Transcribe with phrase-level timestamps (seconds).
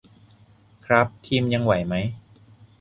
[0.85, 1.93] ครับ ทีมยังไหวไหม